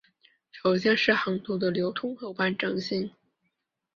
[0.51, 3.11] 首先是航图的流通和完整性。